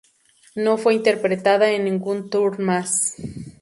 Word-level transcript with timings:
No 0.55 0.79
fue 0.79 0.95
interpretada 0.95 1.69
en 1.73 1.83
ningún 1.83 2.31
tour 2.31 2.57
más. 2.57 3.13